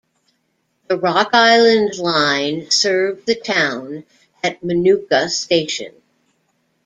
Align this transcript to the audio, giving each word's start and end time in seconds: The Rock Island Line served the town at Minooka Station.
The 0.87 0.97
Rock 0.97 1.29
Island 1.33 1.99
Line 1.99 2.71
served 2.71 3.27
the 3.27 3.35
town 3.35 4.03
at 4.43 4.63
Minooka 4.63 5.29
Station. 5.29 5.93